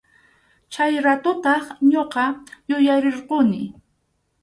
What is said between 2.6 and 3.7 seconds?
yuyarirquni.